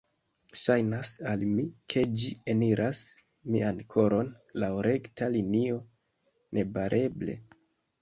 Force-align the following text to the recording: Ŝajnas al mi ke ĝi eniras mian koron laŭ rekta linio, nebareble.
Ŝajnas 0.61 1.11
al 1.33 1.43
mi 1.49 1.65
ke 1.95 2.03
ĝi 2.21 2.31
eniras 2.55 3.03
mian 3.57 3.85
koron 3.95 4.35
laŭ 4.65 4.73
rekta 4.91 5.33
linio, 5.39 5.81
nebareble. 6.61 7.43